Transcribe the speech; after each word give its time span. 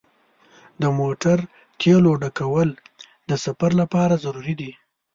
د 0.81 0.83
موټر 0.99 1.37
تیلو 1.79 2.11
ډکول 2.21 2.69
د 3.29 3.31
سفر 3.45 3.71
لپاره 3.81 4.21
ضروري 4.25 4.53
دي. 4.61 4.71